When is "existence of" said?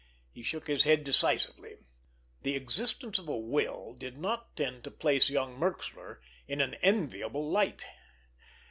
2.55-3.27